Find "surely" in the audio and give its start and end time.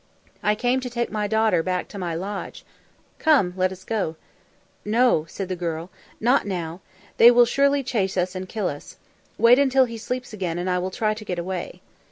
7.45-7.83